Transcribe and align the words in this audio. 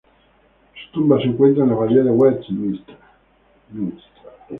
Su 0.73 0.91
tumba 0.93 1.19
se 1.19 1.25
encuentra 1.27 1.61
en 1.63 1.69
la 1.69 1.75
Abadía 1.75 2.01
de 2.03 2.09
Westminster. 2.09 2.97